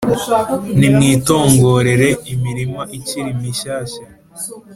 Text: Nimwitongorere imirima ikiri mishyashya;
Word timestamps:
Nimwitongorere 0.79 2.09
imirima 2.33 2.81
ikiri 2.97 3.31
mishyashya; 3.39 4.03